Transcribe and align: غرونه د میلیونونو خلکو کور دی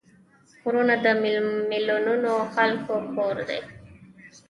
غرونه 0.61 0.95
د 1.03 1.05
میلیونونو 1.71 2.31
خلکو 2.53 2.95
کور 3.15 3.35
دی 3.47 3.59